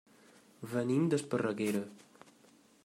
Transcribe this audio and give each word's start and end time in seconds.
Venim 0.71 1.05
d'Esparreguera. 1.11 1.85